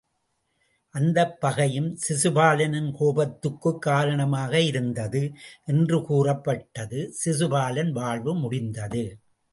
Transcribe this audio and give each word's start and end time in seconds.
அந்தப் 0.95 1.41
பகையும் 1.41 1.97
சிசுபாலனின் 2.07 2.91
கோபத்துக் 2.91 3.61
குக் 3.61 3.81
காரணமாக 3.81 4.61
இருந்தது 4.61 5.31
என்று 5.65 6.01
கூறப்பட்டது. 6.01 7.13
சிசுபாலன் 7.25 7.91
வாழ்வு 7.91 8.35
முடிந்தது. 8.35 9.03